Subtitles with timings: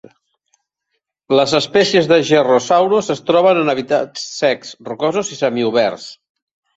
[1.39, 6.09] Les espècies de "Gerrhosaurus" es troben en hàbitats secs, rocosos i semioberts.